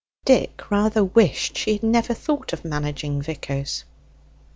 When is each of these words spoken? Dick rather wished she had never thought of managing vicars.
Dick 0.25 0.71
rather 0.71 1.03
wished 1.03 1.55
she 1.55 1.73
had 1.73 1.83
never 1.83 2.15
thought 2.15 2.53
of 2.53 2.65
managing 2.65 3.21
vicars. 3.21 3.83